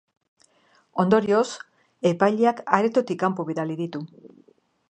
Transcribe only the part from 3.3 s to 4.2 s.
bidali ditu.